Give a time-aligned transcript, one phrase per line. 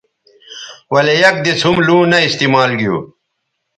[0.93, 2.97] ولے یک دِس ھم لوں نہ استعمال گیو